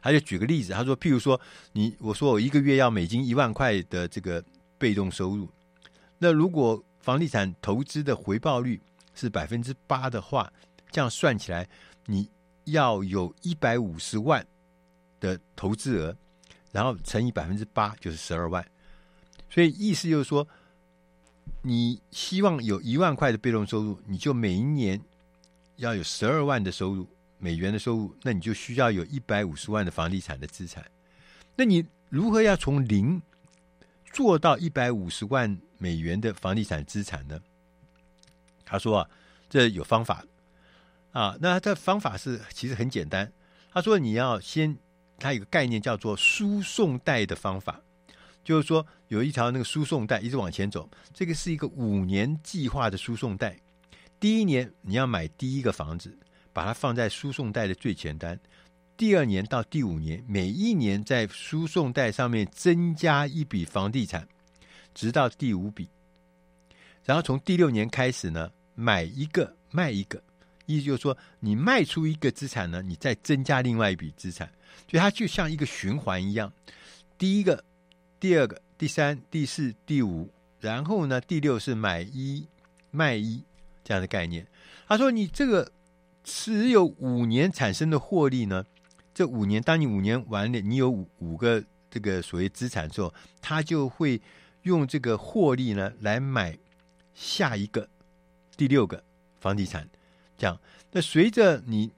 [0.02, 1.40] 他就举个例子，他说，譬如说
[1.74, 4.44] 你，我说我一个月要美金一万块的这个
[4.78, 5.50] 被动收入，
[6.18, 8.82] 那如果房地产投资的回报率
[9.14, 10.52] 是百分之八的话，
[10.92, 11.68] 这样算起来，
[12.06, 12.30] 你
[12.66, 14.46] 要有一百五十万。
[15.18, 16.16] 的投资额，
[16.72, 18.64] 然后乘以百分之八就是十二万，
[19.50, 20.48] 所以意思就是说，
[21.66, 25.02] 你希望有一万块的被动收入，你就每一年
[25.78, 27.08] 要有十二万的收入，
[27.40, 30.86] 美元的收入，那你就需要有一百五十万的房地产的资产。
[31.56, 33.22] 那你如何要从零
[34.14, 37.40] 做到一百五十万美元的房地产资产呢？
[38.64, 39.10] 他说啊，
[39.50, 40.24] 这有方法
[41.12, 43.34] 啊，那这方法是其实很简单。
[43.74, 44.78] 他说你要先。
[45.18, 47.80] 他有个概念叫做输送带的方法，
[48.46, 53.58] 就是说有一条那个输送带一直往前走，这个是一个五年计划的输送带。
[54.20, 56.16] 第一年你要买第一个房子，
[56.54, 58.38] 把它放在输送带的最前端；
[58.96, 64.28] 第二年到第五年，每一年在输送带上面增加一笔房地产，
[64.94, 65.90] 直到第五笔。
[67.04, 70.22] 然后从第六年开始呢，买一个卖一个，
[70.68, 74.48] 意思就是说你卖出一个资产呢，你再增加另外一笔资产。
[74.90, 76.52] 所以它就像一个循环一样，
[77.18, 77.64] 第一个、
[78.26, 80.28] 第二个、第三、第四、第五，
[80.60, 82.44] 然后呢，第六是买一
[82.90, 83.44] 卖一
[83.84, 84.44] 这样的概念。
[84.88, 85.72] 他说：“你这个
[86.24, 88.66] 持有五年产生的获利呢，
[89.14, 93.14] 这五年，当你五年完了，你有五五个这个所谓资产之后，
[93.44, 94.20] 他就会
[94.64, 96.58] 用这个获利呢来买
[97.14, 97.88] 下一个
[98.58, 99.04] 第六个
[99.40, 99.88] 房地产。
[100.36, 100.60] 这样，
[100.90, 101.92] 那随着你。”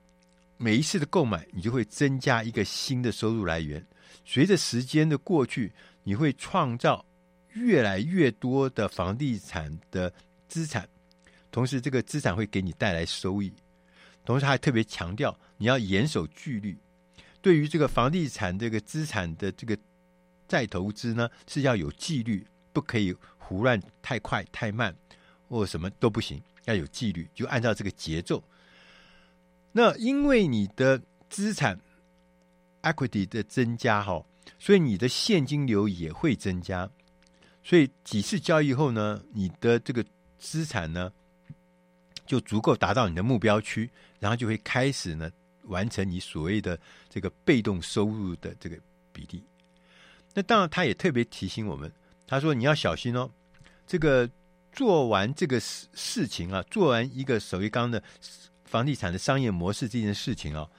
[0.59, 3.85] 每一次的购买，你就会增加一个新的收入来源。
[4.25, 5.71] 随着时间的过去，
[6.07, 7.05] 你会创造
[7.49, 10.13] 越来越多的房地产的
[10.47, 10.87] 资产，
[11.51, 13.51] 同时这个资产会给你带来收益。
[14.23, 16.77] 同时，还特别强调你要严守纪律。
[17.41, 19.77] 对于这个房地产这个资产的这个
[20.47, 24.95] 再投资呢，是要有纪律，不可以胡乱太快太慢，
[25.49, 28.41] 或什么都不行，要有纪律，就按照这个节奏。
[29.73, 31.77] 那因为你的资产
[32.81, 34.25] equity 的增加哈，
[34.59, 36.89] 所以你的现金流也会增加。
[37.63, 40.05] 所以几次交易后呢，你的这个
[40.37, 41.11] 资产呢
[42.25, 43.89] 就足够达到你的目标区，
[44.19, 45.31] 然后就会开始呢
[45.63, 46.79] 完成你所谓的
[47.09, 48.77] 这个被动收入的这个
[49.11, 49.43] 比例。
[50.33, 51.91] 那当然，他也特别提醒我们，
[52.25, 53.29] 他说你要小心哦，
[53.85, 54.29] 这个
[54.71, 58.03] 做完这个事事情啊，做完一个手一刚的。
[58.67, 60.69] 房地产的商业模式这件事情哦，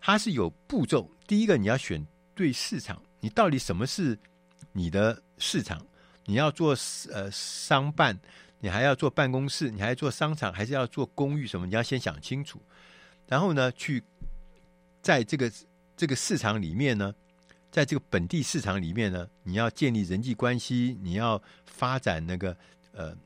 [0.00, 1.08] 它是有步骤。
[1.24, 2.04] 第一个，你要选
[2.36, 4.16] 对市场，你到底什么是
[4.72, 5.84] 你的市场？
[6.26, 6.76] 你要做
[7.12, 8.18] 呃商办，
[8.60, 11.66] 你还要做办公室，你还要做商场，还是要做公寓什么？
[11.66, 12.60] 你要先想清楚。
[13.26, 14.02] 然后呢，去
[15.00, 15.50] 在这个
[15.96, 17.14] 这个市场里面呢，
[17.70, 22.56] 在这个本地市场里面呢，你要建立人际关系，你要发展那个
[22.92, 23.16] 呃，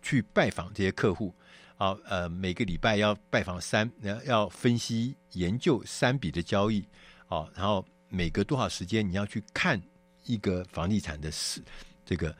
[0.00, 1.34] 去拜访这些客户。
[1.76, 6.84] 好，呃，每个礼拜要拜访三，要要分析研究三笔的交易，
[7.28, 9.80] 哦，然后每隔多少时间你要去看
[10.24, 11.62] 一个房地产的事，
[12.04, 12.34] 这个，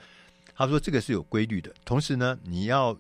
[0.55, 1.73] 他说这个是有规律的。
[1.85, 2.99] 同时呢，你要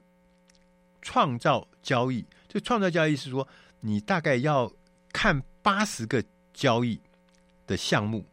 [1.02, 3.46] 创造交易，这创造交易是说，
[3.80, 4.70] 你大概要
[5.12, 7.00] 看八十个交易
[7.66, 8.24] 的项目，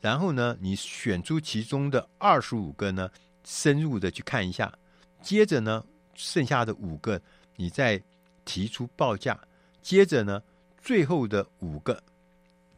[0.00, 3.10] 然后呢，你选出其中的二十五个呢，
[3.44, 4.72] 深入的去看一下，
[5.20, 5.84] 接着呢，
[6.14, 7.20] 剩下的五个
[7.56, 8.02] 你再
[8.44, 9.40] 提出报价，
[9.82, 10.42] 接着呢，
[10.80, 12.02] 最后的五个，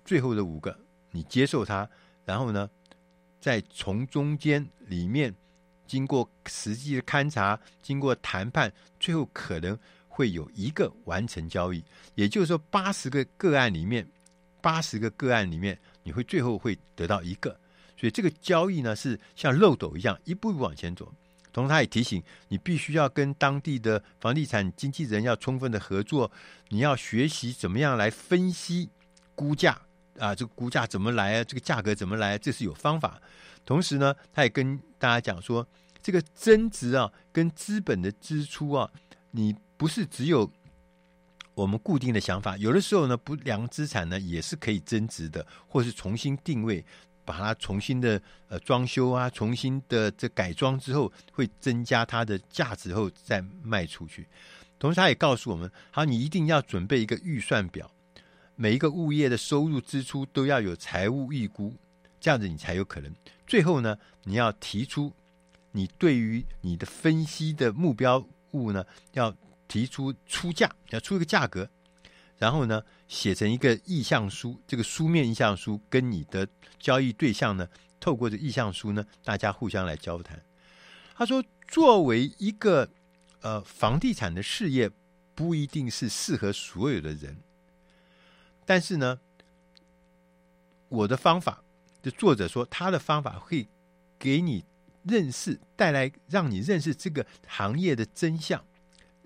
[0.05, 0.79] 最后的五个
[1.17, 1.89] 你接受它，
[2.27, 2.69] 然后呢，
[3.41, 5.35] 再从中间里面
[5.87, 11.83] 经过实际的勘察，经过谈判，最后可能会有一个完成交易。
[12.15, 14.07] 也就是说，八十个个案里面，
[14.61, 17.59] 八十个个案里面，你会最后会得到一个。
[17.97, 21.11] 所以这个交易呢，是像漏斗一样一步一步往前走。
[21.53, 26.31] 同时，他也提醒你，必须要跟当地的房地产经纪人要充分的合作。
[26.69, 28.91] 你要学习怎么样来分析
[29.35, 29.81] 估价
[30.19, 31.45] 啊，这个估价怎么来啊？
[31.45, 32.37] 这个价格怎么来？
[32.39, 33.21] 这是有方法。
[33.65, 35.67] 同时呢，他也跟大家讲说，
[36.03, 38.91] 这个增值啊，跟资本的支出啊，
[39.31, 40.51] 你不是只有
[41.55, 42.57] 我们固定的想法。
[42.57, 46.85] 有的时候呢，不良资产呢也是可以增值的，或是重新定位。
[47.27, 54.29] 把它重新的呃装修啊，重新的这改装之后，会增加它的价值后再卖出去。
[54.79, 57.91] 同时，他也告诉我们，好，你一定要准备一个预算表，
[58.57, 61.75] 每一个物业的收入支出都要有财务预估，
[62.19, 63.15] 这样子你才有可能。
[63.47, 65.13] 最后呢，你要提出
[65.73, 69.35] 你对于你的分析的目标物呢，要
[69.69, 71.69] 提出出价，要出一个价格。
[72.39, 76.47] 然后呢，写成一个意向书，这个书面意向书跟你的
[76.79, 77.69] 交易对象呢，
[78.01, 80.43] 透过这意向书呢，大家互相来交谈。
[81.15, 82.89] 他说，作为一个
[83.41, 84.91] 呃房地产的事业，
[85.35, 87.37] 不一定是适合所有的人，
[88.67, 89.19] 但是呢，
[90.91, 91.65] 我的方法，
[92.03, 93.67] 就作者说他的方法会
[94.19, 94.67] 给你
[95.05, 98.63] 认识，带来让你认识这个行业的真相。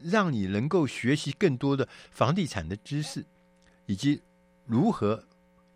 [0.02, 3.26] 让你能够学习更多的房地产的知识，
[3.84, 4.22] 以及
[4.64, 5.26] 如何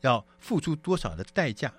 [0.00, 1.74] 要付出多少的代价。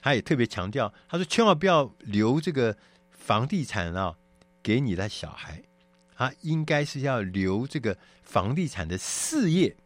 [0.00, 2.78] 他也特别强调，他说千万不要留这个
[3.10, 4.16] 房地产啊
[4.62, 5.62] 给你的小孩，
[6.14, 9.76] 啊，应该是要留这个房地产的事业，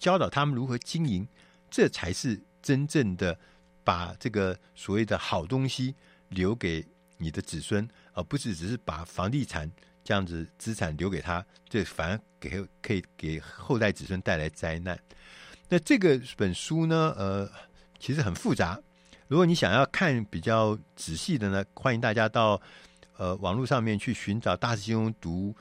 [0.00, 1.28] 教导他们如何经营，
[1.70, 3.38] 这才是真正的
[3.84, 5.94] 把这个所谓的好东西
[6.30, 6.84] 留给
[7.18, 9.70] 你的子孙，而不是只是把房地产。
[10.02, 14.98] 这样子资产留给他，这反而给可以给后代子孙带来灾难。
[15.68, 17.48] 那这个本书呢，呃，
[17.98, 18.80] 其实很复杂。
[19.28, 22.60] 如果你想要看比较仔细的呢，欢迎大家到
[23.18, 25.50] 呃网络上面去寻找大师兄《大师兄读》《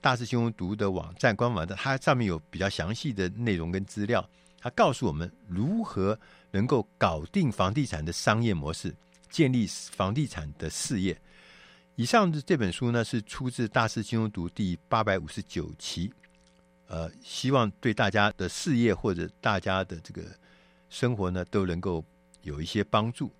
[0.00, 4.28] 大师兄读》的网站官网的，它上面有比较详细的内容跟资料。
[4.58, 6.18] 它告诉我们如何
[6.50, 8.94] 能够搞定房地产的商业模式，
[9.30, 11.18] 建立房地产的事业。
[11.96, 16.10] 以上的这本书呢，是出自《大师兄读》第八百五十九期，
[16.86, 20.22] 呃，希望对大家的事业或者大家的这个
[20.88, 22.02] 生活呢，都能够
[22.42, 23.30] 有一些帮助。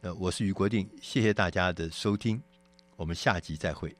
[0.00, 2.40] 呃，我是于国定，谢谢大家的收听，
[2.96, 3.94] 我们下集再会。